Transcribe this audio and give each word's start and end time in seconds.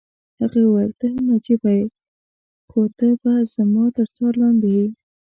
هغې 0.39 0.61
وویل: 0.65 0.91
ته 0.99 1.05
هم 1.13 1.25
عجبه 1.35 1.71
يې، 1.77 1.85
خو 2.69 2.81
ته 2.97 3.07
به 3.21 3.33
زما 3.55 3.85
تر 3.97 4.07
څار 4.15 4.33
لاندې 4.41 4.69
یې. 4.77 4.85